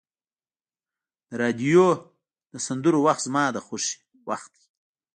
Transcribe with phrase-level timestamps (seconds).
[1.29, 1.85] د راډیو
[2.51, 3.93] د سندرو وخت زما د خوښۍ
[4.29, 4.65] وخت دی.